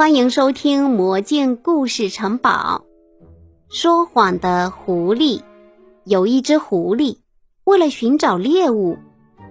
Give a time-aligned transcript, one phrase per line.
[0.00, 2.86] 欢迎收听《魔镜故事城堡》。
[3.68, 5.42] 说谎的狐狸，
[6.04, 7.18] 有一只狐狸，
[7.64, 8.96] 为了寻找猎物，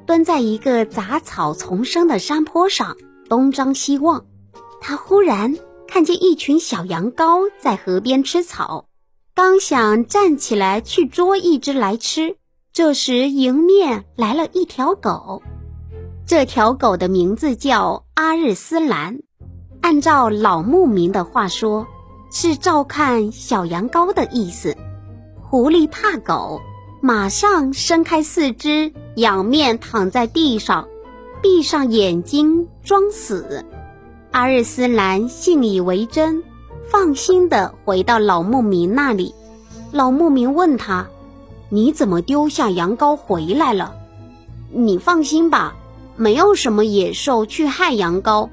[0.08, 2.98] 蹲在一个杂草丛生的山坡上，
[3.30, 4.26] 东张西望。
[4.82, 5.56] 他忽然
[5.88, 8.88] 看见一群小羊羔在河边吃草，
[9.36, 12.38] 刚想站起来去捉一只来吃，
[12.74, 15.44] 这时迎面来了一条狗。
[16.26, 19.20] 这条狗的名字叫阿日斯兰。
[19.82, 21.88] 按照老牧民的话说，
[22.32, 24.76] 是照看小羊羔的意思。
[25.42, 26.62] 狐狸怕狗，
[27.02, 30.88] 马上伸开四肢，仰面躺在地上，
[31.42, 33.66] 闭上眼睛装死。
[34.32, 36.44] 阿日斯兰信以为真，
[36.92, 39.34] 放心地回到老牧民那里。
[39.92, 41.08] 老牧民问他
[41.70, 43.96] ：“你怎么丢下羊羔回来了
[44.72, 45.76] ？”“你放心吧，
[46.16, 48.50] 没有什么野兽去害羊羔。”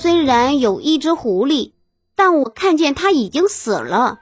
[0.00, 1.72] 虽然有一只狐狸，
[2.14, 4.18] 但我看见它已经死了。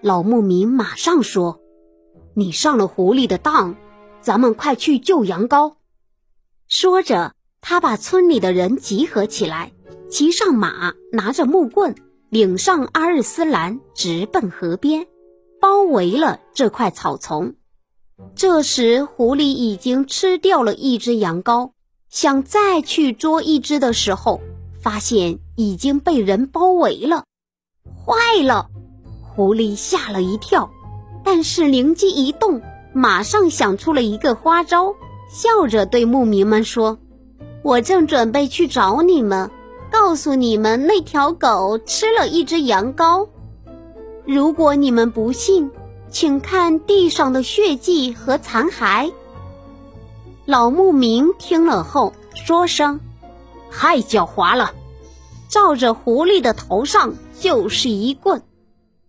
[0.00, 1.60] 老牧民马上说
[2.34, 3.76] ：“你上了狐狸的当，
[4.20, 5.74] 咱们快去救羊羔。”
[6.66, 9.70] 说着，他把村里的人集合起来，
[10.10, 11.94] 骑上马，拿着木棍，
[12.28, 15.06] 领上阿日斯兰，直奔河边，
[15.60, 17.54] 包围了这块草丛。
[18.34, 21.70] 这时，狐狸已经吃掉了一只羊羔，
[22.10, 24.40] 想再去捉一只的时候。
[24.80, 27.24] 发现已经被人包围了，
[28.04, 28.68] 坏了！
[29.34, 30.70] 狐狸吓了一跳，
[31.24, 32.60] 但是灵机一动，
[32.92, 34.94] 马上想出了一个花招，
[35.30, 36.98] 笑着对牧民们说
[37.62, 39.50] ：“我正准备去找你们，
[39.90, 43.28] 告诉你们那条狗吃了一只羊羔。
[44.24, 45.70] 如果你们不信，
[46.10, 49.12] 请看地上的血迹和残骸。”
[50.46, 53.00] 老牧民听了后说声。
[53.70, 54.72] 太狡猾了！
[55.48, 58.42] 照着狐狸的头上就是一棍。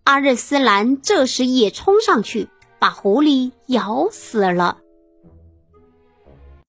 [0.04, 4.78] 阿日斯兰这时也冲上去，把狐狸咬死了。